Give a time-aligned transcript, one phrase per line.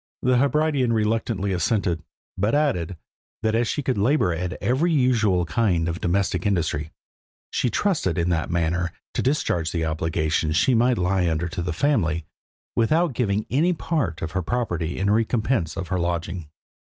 [0.23, 2.01] The Hebridean reluctantly assented,
[2.35, 2.97] but added,
[3.43, 6.91] that as she could labour at every usual kind of domestic industry,
[7.51, 11.71] she trusted in that manner to discharge the obligation she might lie under to the
[11.71, 12.25] family,
[12.75, 16.49] without giving any part of her property in recompense of her lodging.